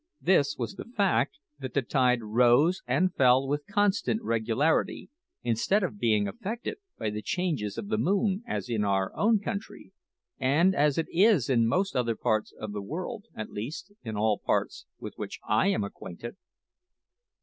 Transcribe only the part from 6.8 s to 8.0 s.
by the changes of the